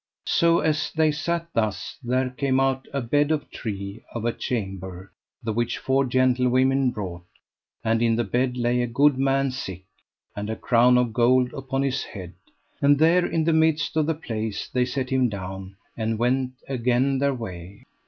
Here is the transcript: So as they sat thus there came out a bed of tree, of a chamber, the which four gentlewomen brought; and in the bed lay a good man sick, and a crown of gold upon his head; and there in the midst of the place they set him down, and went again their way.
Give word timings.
So 0.25 0.61
as 0.61 0.91
they 0.91 1.11
sat 1.11 1.49
thus 1.53 1.95
there 2.03 2.31
came 2.31 2.59
out 2.59 2.87
a 2.91 3.01
bed 3.01 3.29
of 3.29 3.51
tree, 3.51 4.01
of 4.15 4.25
a 4.25 4.33
chamber, 4.33 5.11
the 5.43 5.53
which 5.53 5.77
four 5.77 6.05
gentlewomen 6.05 6.89
brought; 6.89 7.21
and 7.83 8.01
in 8.01 8.15
the 8.15 8.23
bed 8.23 8.57
lay 8.57 8.81
a 8.81 8.87
good 8.87 9.19
man 9.19 9.51
sick, 9.51 9.83
and 10.35 10.49
a 10.49 10.55
crown 10.55 10.97
of 10.97 11.13
gold 11.13 11.53
upon 11.53 11.83
his 11.83 12.01
head; 12.03 12.33
and 12.81 12.97
there 12.97 13.27
in 13.27 13.43
the 13.43 13.53
midst 13.53 13.95
of 13.95 14.07
the 14.07 14.15
place 14.15 14.67
they 14.69 14.85
set 14.85 15.11
him 15.11 15.29
down, 15.29 15.75
and 15.95 16.17
went 16.17 16.53
again 16.67 17.19
their 17.19 17.35
way. 17.35 17.83